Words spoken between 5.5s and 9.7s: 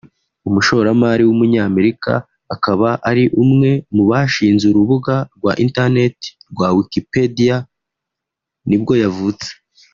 internet rwa Wikipedia nibwo yavutse